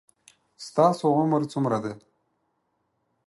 ستاسو 0.65 1.05
عمر 1.19 1.41
څومره 1.51 1.77
ده 1.83 1.93